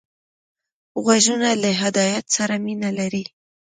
غوږونه 1.03 1.49
له 1.63 1.71
هدایت 1.81 2.25
سره 2.35 2.55
مینه 2.65 2.89
لري 2.99 3.23